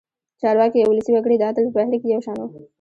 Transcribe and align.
چارواکي 0.41 0.79
او 0.81 0.89
ولسي 0.91 1.11
وګړي 1.13 1.35
د 1.37 1.43
عدل 1.49 1.65
په 1.69 1.73
بهیر 1.75 1.95
کې 2.01 2.07
یو 2.13 2.21
شان 2.25 2.37
وو. 2.39 2.49